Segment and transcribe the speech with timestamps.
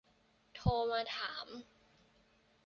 [0.55, 1.47] โทรมาถาม